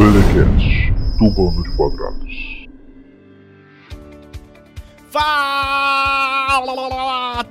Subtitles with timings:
[0.00, 2.66] BDcast do Bando de Quadrados.
[5.10, 6.64] Fala,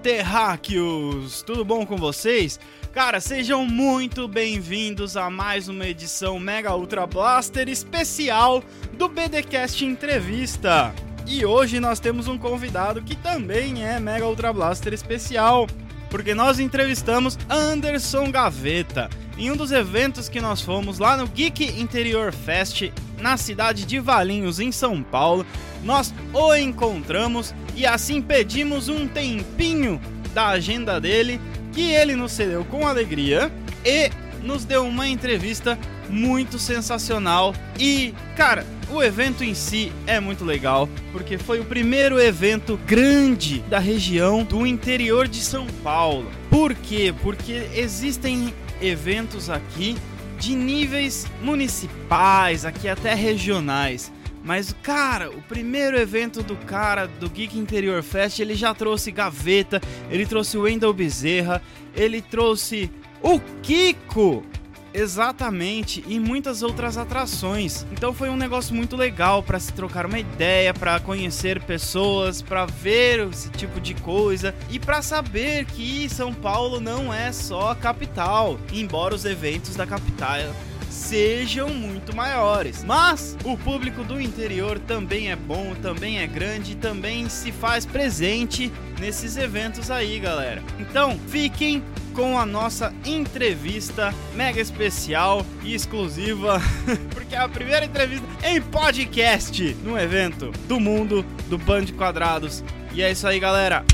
[0.01, 1.43] terráqueos!
[1.43, 2.59] Tudo bom com vocês?
[2.91, 8.63] Cara, sejam muito bem-vindos a mais uma edição Mega Ultra Blaster especial
[8.97, 10.91] do BDcast Entrevista.
[11.27, 15.67] E hoje nós temos um convidado que também é Mega Ultra Blaster especial,
[16.09, 19.07] porque nós entrevistamos Anderson Gaveta
[19.39, 23.97] em um dos eventos que nós fomos lá no Geek Interior Fest na cidade de
[23.97, 25.45] Valinhos, em São Paulo.
[25.81, 29.99] Nós o encontramos e assim pedimos um tempinho
[30.33, 31.39] da agenda dele,
[31.71, 33.49] que ele nos cedeu com alegria
[33.85, 34.11] e
[34.43, 37.55] nos deu uma entrevista muito sensacional.
[37.79, 43.59] E, cara, o evento em si é muito legal, porque foi o primeiro evento grande
[43.69, 46.29] da região do interior de São Paulo.
[46.49, 47.13] Por quê?
[47.21, 49.95] Porque existem eventos aqui
[50.37, 54.11] de níveis municipais, aqui até regionais.
[54.43, 59.81] Mas, cara, o primeiro evento do cara do Geek Interior Fest, ele já trouxe Gaveta,
[60.09, 61.61] ele trouxe o Wendell Bezerra,
[61.93, 62.89] ele trouxe
[63.21, 64.43] o Kiko,
[64.93, 67.85] Exatamente, e muitas outras atrações.
[67.91, 72.65] Então foi um negócio muito legal para se trocar uma ideia, para conhecer pessoas, para
[72.65, 77.75] ver esse tipo de coisa e para saber que São Paulo não é só a
[77.75, 80.53] capital, embora os eventos da capital
[80.99, 82.83] sejam muito maiores.
[82.83, 88.71] Mas o público do interior também é bom, também é grande, também se faz presente
[88.99, 90.61] nesses eventos aí, galera.
[90.77, 91.81] Então, fiquem
[92.13, 96.61] com a nossa entrevista mega especial e exclusiva,
[97.11, 102.63] porque é a primeira entrevista em podcast no evento do mundo do Band de Quadrados.
[102.93, 103.85] E é isso aí, galera.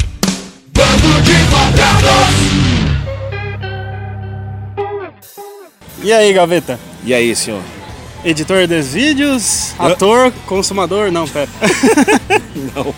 [0.74, 2.65] Bando de Quadrados!
[6.06, 6.80] E aí, Gaveta?
[7.04, 7.62] E aí, senhor?
[8.24, 11.50] Editor dos vídeos, ator, consumador, não, pera.
[12.76, 12.94] não.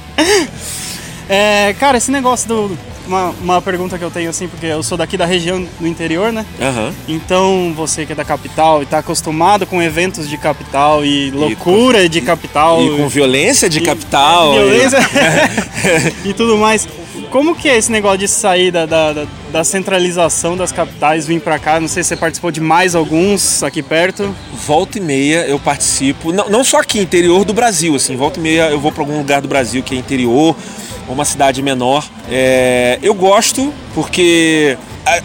[1.29, 2.77] É, cara, esse negócio do.
[3.07, 6.33] Uma, uma pergunta que eu tenho assim, porque eu sou daqui da região do interior,
[6.33, 6.45] né?
[6.61, 6.93] Aham.
[7.07, 12.01] Então, você que é da capital e tá acostumado com eventos de capital e loucura
[12.03, 12.83] com- de capital.
[12.83, 14.51] E com violência de capital.
[14.51, 14.99] Violência
[16.25, 16.85] e tudo mais.
[17.29, 19.13] Como que é esse negócio de sair da, da,
[19.51, 21.79] da- centralização das capitais, vir pra cá?
[21.79, 24.33] Não sei se você participou de mais alguns aqui perto.
[24.65, 28.43] Volta e meia eu participo, não, não só aqui, interior do Brasil, assim, volta e
[28.43, 30.55] meia eu vou para algum lugar do Brasil que é interior,
[31.07, 32.07] uma cidade menor.
[32.31, 34.77] É, eu gosto porque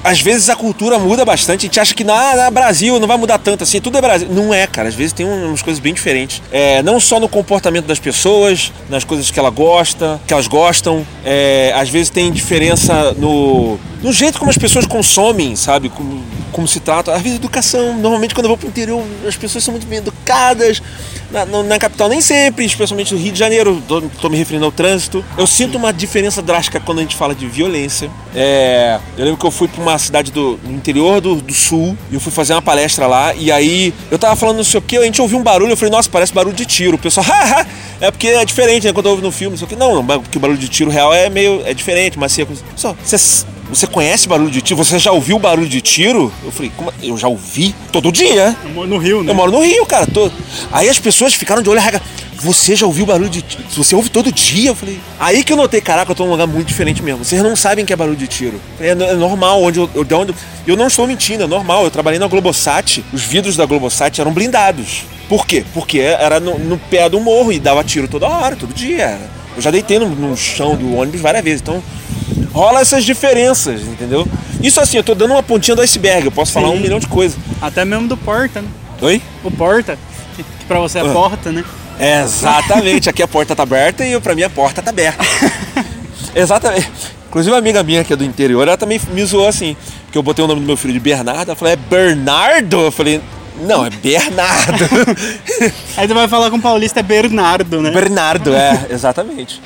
[0.05, 3.17] às vezes a cultura muda bastante, a gente acha que na, na Brasil não vai
[3.17, 4.29] mudar tanto assim, tudo é Brasil.
[4.31, 6.43] Não é, cara, às vezes tem um- umas coisas bem diferentes.
[6.53, 11.07] É, não só no comportamento das pessoas, nas coisas que ela gosta, que elas gostam,
[11.25, 15.89] é, às vezes tem diferença no, no jeito como as pessoas consomem, sabe?
[15.89, 17.15] Como, como se trata.
[17.15, 20.83] Às vezes educação, normalmente quando eu vou pro interior, as pessoas são muito bem educadas.
[21.31, 23.83] Na, no- na capital nem sempre, especialmente no Rio de Janeiro,
[24.21, 25.25] tô me referindo ao trânsito.
[25.39, 28.11] Eu sinto uma diferença drástica quando a gente fala de violência.
[28.35, 32.15] É, eu lembro que eu fui para uma cidade do, interior do, do sul e
[32.15, 33.35] eu fui fazer uma palestra lá.
[33.35, 35.77] E aí eu tava falando não sei o que, a gente ouviu um barulho, eu
[35.77, 36.97] falei, nossa, parece barulho de tiro.
[36.97, 37.67] O pessoal, haha,
[38.01, 38.93] é porque é diferente, né?
[38.93, 39.77] Quando eu ouvi no filme, não sei o que.
[39.77, 41.63] Não, porque o barulho de tiro real é meio.
[41.65, 43.17] é diferente, mas assim, pessoal, você,
[43.75, 44.77] você conhece barulho de tiro?
[44.77, 46.33] Você já ouviu barulho de tiro?
[46.45, 46.93] Eu falei, como?
[47.03, 48.55] Eu já ouvi todo dia.
[48.75, 49.31] No Rio, né?
[49.31, 50.07] Eu moro no Rio, cara.
[50.07, 50.31] Tô...
[50.71, 52.03] Aí as pessoas ficaram de olho arregado.
[52.43, 53.63] Você já ouviu barulho de tiro?
[53.71, 54.71] Você ouve todo dia?
[54.71, 55.01] Eu falei.
[55.19, 57.25] Aí que eu notei, caraca, eu tô num lugar muito diferente mesmo.
[57.25, 58.61] Vocês não sabem que é barulho de tiro.
[58.81, 60.35] É, é normal, onde eu, eu, de onde
[60.67, 61.85] eu não estou mentindo, é normal.
[61.85, 65.05] Eu trabalhei na Globosat, os vidros da Globosat eram blindados.
[65.29, 65.65] Por quê?
[65.73, 69.19] Porque era no, no pé do morro e dava tiro toda hora, todo dia.
[69.55, 71.63] Eu já deitei no, no chão do ônibus várias vezes.
[71.63, 71.83] Então,
[72.53, 74.27] rola essas diferenças, entendeu?
[74.63, 76.75] Isso assim, eu tô dando uma pontinha do iceberg, eu posso falar Sim.
[76.75, 77.39] um milhão de coisas.
[77.61, 78.69] Até mesmo do Porta, né?
[79.01, 79.21] Oi?
[79.43, 79.99] O Porta,
[80.37, 81.13] que, que pra você é Ah.
[81.13, 81.65] porta, né?
[81.99, 85.23] Exatamente, aqui a porta tá aberta e eu, pra mim a porta tá aberta.
[86.35, 86.91] Exatamente.
[87.29, 89.77] Inclusive uma amiga minha que é do interior, ela também me zoou assim,
[90.11, 92.77] que eu botei o nome do meu filho de Bernardo, ela falou, é Bernardo?
[92.81, 93.21] Eu falei,
[93.61, 94.85] não, é Bernardo.
[95.97, 97.91] Aí você vai falar com o paulista é Bernardo, né?
[97.91, 99.61] Bernardo, é, exatamente.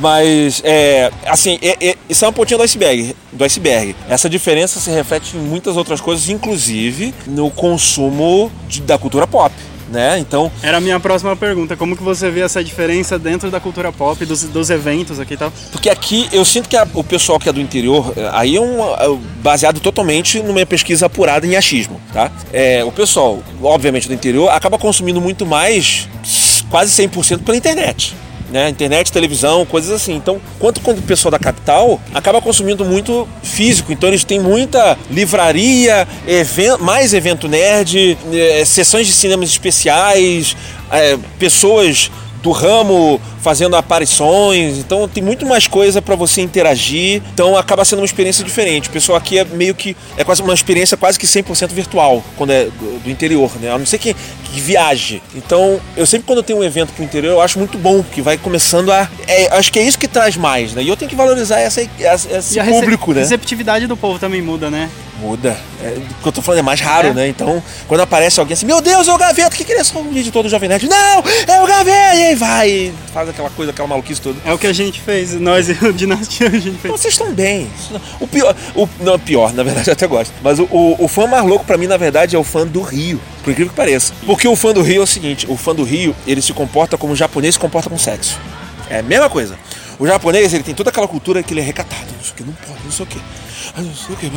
[0.00, 3.94] Mas, é, assim, é, é, isso é uma pontinha do iceberg, do iceberg.
[4.08, 9.54] Essa diferença se reflete em muitas outras coisas, inclusive no consumo de- da cultura pop,
[9.92, 10.18] né?
[10.18, 11.76] Então, Era a minha próxima pergunta.
[11.76, 15.36] Como que você vê essa diferença dentro da cultura pop, dos, dos eventos aqui e
[15.36, 15.52] tal?
[15.70, 18.60] Porque aqui eu sinto que a- o pessoal que é do interior, eh, aí é
[18.60, 22.30] um é baseado totalmente numa pesquisa apurada em achismo, tá?
[22.52, 26.08] É, o pessoal, obviamente do interior, acaba consumindo muito mais,
[26.70, 28.14] quase 100% pela internet.
[28.52, 28.68] Né?
[28.68, 30.14] Internet, televisão, coisas assim.
[30.14, 36.06] Então, quanto o pessoal da capital acaba consumindo muito físico, então eles têm muita livraria,
[36.80, 40.56] mais evento nerd, é, sessões de cinemas especiais,
[40.90, 42.10] é, pessoas
[42.42, 48.00] do ramo fazendo aparições, então tem muito mais coisa para você interagir, então acaba sendo
[48.00, 48.88] uma experiência diferente.
[48.88, 52.50] O pessoal aqui é meio que é quase uma experiência quase que 100% virtual, quando
[52.50, 53.72] é do, do, interior, né?
[53.72, 55.22] A não ser que, que viaje.
[55.34, 58.20] Então, eu sempre quando eu tenho um evento pro interior, eu acho muito bom, que
[58.20, 60.82] vai começando a é, acho que é isso que traz mais, né?
[60.82, 63.20] E eu tenho que valorizar essa, essa esse e público, né?
[63.20, 64.88] A receptividade do povo também muda, né?
[65.22, 65.56] Muda.
[65.80, 67.14] É, o que eu tô falando é mais raro, é.
[67.14, 67.28] né?
[67.28, 69.84] Então, quando aparece alguém assim, meu Deus, é o Gaveta, o que, que ele é
[69.84, 70.88] só um editor do Jovem Nerd?
[70.88, 72.16] Não, é o Gaveta!
[72.16, 74.38] E aí vai, faz aquela coisa, aquela maluquice toda.
[74.44, 76.92] É o que a gente fez, nós e o Dinastia a gente fez.
[76.92, 77.70] Vocês estão bem.
[78.18, 80.32] O pior, o, não, pior, na verdade eu até gosto.
[80.42, 82.82] Mas o, o, o fã mais louco pra mim, na verdade, é o fã do
[82.82, 83.20] Rio.
[83.44, 84.12] Por incrível que pareça.
[84.26, 86.98] Porque o fã do Rio é o seguinte, o fã do Rio, ele se comporta
[86.98, 88.38] como o japonês se comporta com sexo.
[88.90, 89.56] É a mesma coisa.
[89.98, 92.44] O japonês, ele tem toda aquela cultura que ele é recatado, não sei o que,
[92.44, 93.20] não pode, não sei o que.
[93.76, 94.30] Não sei o que,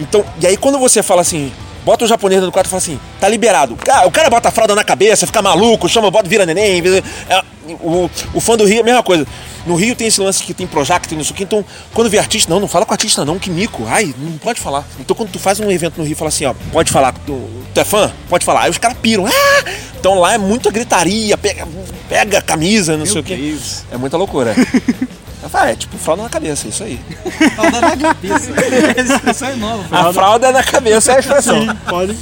[0.00, 1.52] Então, e aí quando você fala assim,
[1.84, 3.78] bota o japonês no quarto e fala assim, tá liberado.
[4.06, 6.82] O cara bota a fralda na cabeça, fica maluco, chama, bota, vira neném.
[7.28, 7.42] É,
[7.80, 9.26] o, o fã do Rio é a mesma coisa.
[9.66, 11.42] No Rio tem esse lance que tem Projac, tem isso aqui.
[11.42, 11.64] Então,
[11.94, 13.84] quando vê artista, não, não fala com artista, não, que mico.
[13.86, 14.86] Ai, não pode falar.
[14.98, 17.12] Então, quando tu faz um evento no Rio, fala assim, ó, pode falar.
[17.12, 18.10] Tu, tu é fã?
[18.28, 18.62] Pode falar.
[18.62, 19.26] Aí os caras piram.
[19.26, 19.70] Ah!
[19.98, 21.68] Então lá é muita gritaria, pega,
[22.08, 23.36] pega a camisa, não Meu sei o quê.
[23.36, 23.84] Deus.
[23.92, 24.54] É muita loucura.
[25.52, 27.00] Ah, é tipo fralda na cabeça, isso aí.
[27.56, 28.50] Fralda na cabeça.
[29.30, 29.84] Isso é novo.
[29.90, 31.60] A fralda na cabeça é a expressão.
[31.62, 32.16] Sim, pode.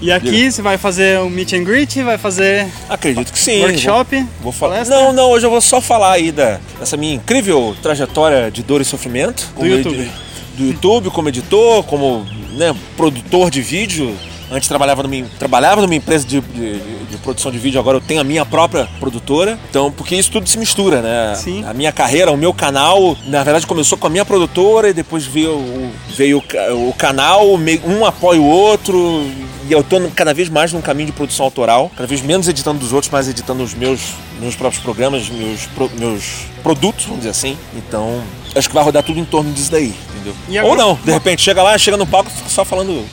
[0.00, 3.60] E aqui você vai fazer um meet and greet, vai fazer Acredito que sim.
[3.62, 4.84] workshop, Vou, vou falar.
[4.86, 8.80] Não, não, hoje eu vou só falar aí da, dessa minha incrível trajetória de dor
[8.80, 9.48] e sofrimento.
[9.56, 9.94] Do YouTube.
[10.00, 10.10] edi-
[10.56, 12.26] do YouTube, como editor, como
[12.56, 14.14] né, produtor de vídeo.
[14.52, 16.78] Antes trabalhava numa, trabalhava numa empresa de, de-
[17.10, 19.58] de produção de vídeo, agora eu tenho a minha própria produtora.
[19.70, 21.34] Então, porque isso tudo se mistura, né?
[21.36, 21.64] Sim.
[21.64, 25.24] A minha carreira, o meu canal, na verdade começou com a minha produtora e depois
[25.24, 27.46] veio, o- veio o, o canal,
[27.84, 29.24] um apoia o outro.
[29.68, 32.46] E eu tô no- cada vez mais num caminho de produção autoral, cada vez menos
[32.48, 34.00] editando dos outros, mais editando os meus,
[34.40, 36.24] meus próprios programas, meus, pro- meus
[36.62, 37.56] produtos, vamos dizer assim.
[37.76, 38.22] Então,
[38.54, 40.34] acho que vai rodar tudo em torno disso daí, entendeu?
[40.48, 43.04] E Ou agora- não, de repente chega lá, chega no palco e fica só falando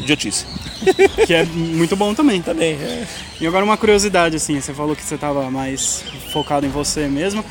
[0.00, 0.46] idiotice.
[1.26, 2.40] que é muito bom também.
[2.42, 3.06] Também, é.
[3.40, 7.44] E agora uma curiosidade, assim, você falou que você estava mais focado em você mesmo.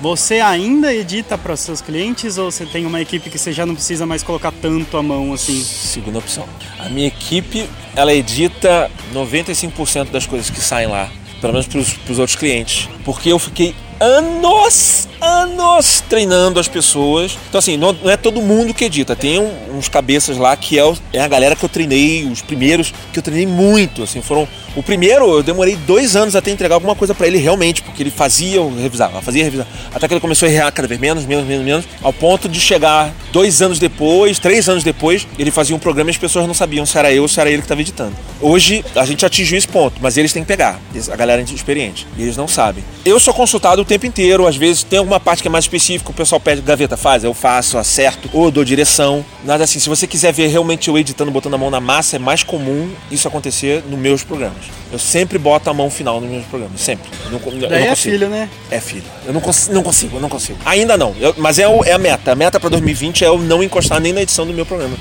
[0.00, 3.74] Você ainda edita para seus clientes ou você tem uma equipe que você já não
[3.74, 5.60] precisa mais colocar tanto a mão assim?
[5.62, 6.48] Segunda opção.
[6.78, 11.10] A minha equipe, ela edita 95% das coisas que saem lá,
[11.40, 12.88] pelo menos para os outros clientes.
[13.04, 17.36] Porque eu fiquei anos, anos treinando as pessoas.
[17.48, 19.14] Então, assim, não, não é todo mundo que edita.
[19.16, 22.42] Tem um- uns cabeças lá que é, o- é a galera que eu treinei, os
[22.42, 24.02] primeiros, que eu treinei muito.
[24.02, 24.48] Assim, foram.
[24.78, 28.12] O primeiro, eu demorei dois anos até entregar alguma coisa para ele realmente, porque ele
[28.12, 29.68] fazia, eu revisava, fazia, revisava.
[29.92, 32.60] Até que ele começou a errar cada vez menos, menos, menos, menos, ao ponto de
[32.60, 36.54] chegar dois anos depois, três anos depois, ele fazia um programa e as pessoas não
[36.54, 38.12] sabiam se era eu ou se era ele que estava editando.
[38.40, 40.78] Hoje, a gente atingiu esse ponto, mas eles têm que pegar,
[41.10, 42.84] a galera é experiente, e eles não sabem.
[43.04, 46.12] Eu sou consultado o tempo inteiro, às vezes tem alguma parte que é mais específica,
[46.12, 49.24] o pessoal pede, gaveta, faz, eu faço, acerto, ou dou direção.
[49.44, 52.18] Nada assim, se você quiser ver realmente eu editando, botando a mão na massa, é
[52.20, 54.67] mais comum isso acontecer nos meus programas.
[54.90, 57.10] Eu sempre boto a mão final nos meus programas, sempre.
[57.26, 58.12] Eu não, eu Daí não é consigo.
[58.14, 58.48] filho, né?
[58.70, 59.04] É filho.
[59.26, 60.58] Eu não, cons não consigo, eu não consigo.
[60.64, 61.14] Ainda não.
[61.20, 62.32] Eu- mas é, o- é a meta.
[62.32, 64.96] A meta para 2020 é eu não encostar nem na edição do meu programa.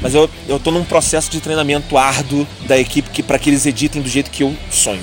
[0.00, 3.64] Mas eu, eu tô num processo de treinamento árduo da equipe que, para que eles
[3.66, 5.02] editem do jeito que eu sonho.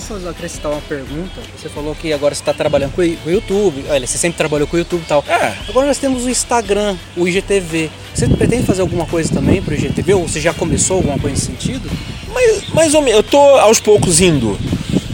[0.00, 3.84] Só para acrescentar uma pergunta, você falou que agora você está trabalhando com o YouTube,
[3.88, 5.24] olha, você sempre trabalhou com o YouTube e tal.
[5.28, 5.54] É.
[5.68, 7.90] Agora nós temos o Instagram, o IGTV.
[8.14, 10.14] Você pretende fazer alguma coisa também para o IGTV?
[10.14, 11.90] Ou você já começou alguma coisa nesse sentido?
[12.32, 14.58] Mas mais ou menos, eu tô aos poucos indo.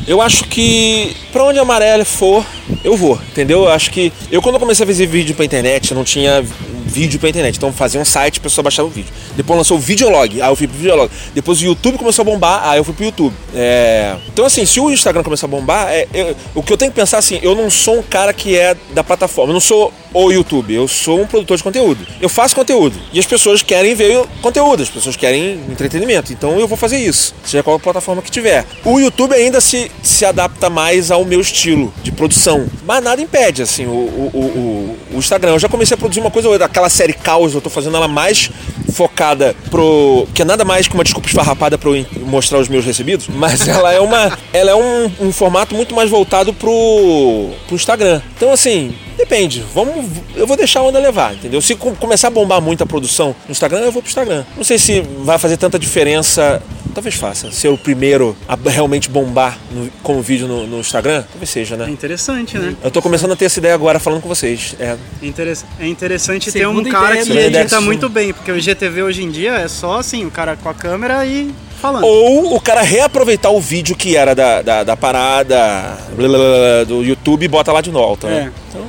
[0.07, 2.45] Eu acho que pra onde a Amarela for,
[2.83, 3.65] eu vou, entendeu?
[3.65, 6.43] Eu acho que eu quando eu comecei a fazer vídeo pra internet, eu não tinha
[6.89, 7.57] vídeo pra internet.
[7.57, 9.13] Então fazia um site, a pessoa baixava o vídeo.
[9.37, 11.11] Depois lançou o Videolog, aí eu fui pro Videolog.
[11.35, 13.35] Depois o YouTube começou a bombar, aí eu fui pro YouTube.
[13.55, 16.91] É, Então assim, se o Instagram começar a bombar, é, eu- o que eu tenho
[16.91, 19.93] que pensar assim, eu não sou um cara que é da plataforma, eu não sou
[20.15, 22.07] o YouTube, eu sou um produtor de conteúdo.
[22.21, 26.33] Eu faço conteúdo e as pessoas querem ver conteúdo, as pessoas querem entretenimento.
[26.33, 28.65] Então eu vou fazer isso, seja qual plataforma que tiver.
[28.85, 33.63] O YouTube ainda se, se adapta mais ao meu estilo de produção, mas nada impede
[33.63, 35.53] assim o, o, o, o Instagram.
[35.53, 38.51] Eu já comecei a produzir uma coisa, aquela série Caos, eu tô fazendo ela mais
[38.93, 40.27] focada pro.
[40.33, 43.67] que é nada mais que uma desculpa esfarrapada para eu mostrar os meus recebidos, mas
[43.67, 44.39] ela é uma.
[44.53, 48.23] ela é um, um formato muito mais voltado pro, pro Instagram.
[48.37, 48.95] Então assim.
[49.19, 50.07] Depende, vamos,
[50.37, 51.61] eu vou deixar a onda levar, entendeu?
[51.61, 54.45] Se com- começar a bombar muito a produção no Instagram, eu vou pro Instagram.
[54.57, 56.63] Não sei se vai fazer tanta diferença,
[56.99, 57.51] talvez faça.
[57.51, 61.79] Ser o primeiro a realmente bombar no, como vídeo no, no Instagram, talvez seja, É
[61.79, 61.91] né?
[61.91, 62.75] interessante, né?
[62.83, 64.75] Eu tô começando a ter essa ideia agora falando com vocês.
[64.79, 67.77] É, É interess- é interessante ter um Segunda cara ideia que do- Segunda ideia edita
[67.77, 70.69] do- muito bem, porque o IGTV hoje em dia é só assim, o cara com
[70.69, 72.05] a câmera e falando.
[72.05, 76.85] Ou o cara reaproveitar o vídeo que era da, da, da parada blá, blá, blá,
[76.87, 78.51] do YouTube e bota lá de volta, né?
[78.53, 78.69] É.
[78.71, 78.85] Então,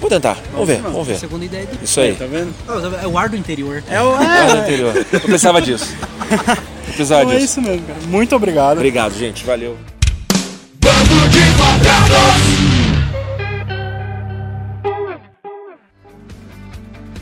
[0.00, 0.36] vou tentar.
[0.52, 1.18] Vamos ver, vamos ver.
[1.18, 1.84] Segunda ideia do...
[1.84, 2.14] Isso aí.
[2.14, 2.54] Tá vendo?
[3.02, 3.82] É o ar do interior.
[3.90, 4.14] É o.
[4.14, 5.06] Ah, no É, anterior.
[5.12, 5.92] Eu precisava disso.
[7.02, 8.00] Então é isso mesmo, cara.
[8.08, 8.76] Muito obrigado.
[8.76, 9.44] Obrigado, gente.
[9.44, 9.76] Valeu.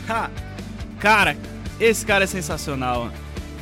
[0.09, 0.31] Ha!
[0.99, 1.37] Cara,
[1.79, 3.11] esse cara é sensacional.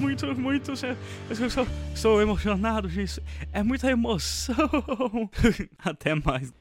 [0.00, 0.72] Muito, muito.
[1.94, 3.22] Sou emocionado, gente.
[3.52, 4.56] É muita emoção.
[5.84, 6.52] Até mais.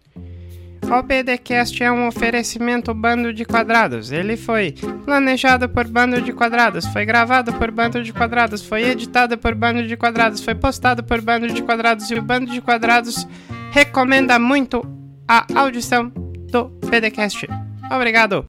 [0.92, 4.12] O BDcast é um oferecimento Bando de Quadrados.
[4.12, 4.74] Ele foi
[5.06, 9.88] planejado por Bando de Quadrados, foi gravado por Bando de Quadrados, foi editado por Bando
[9.88, 13.26] de Quadrados, foi postado por Bando de Quadrados e o Bando de Quadrados
[13.72, 14.86] recomenda muito
[15.26, 16.12] a audição
[16.52, 17.48] do BDcast.
[17.90, 18.40] Obrigado.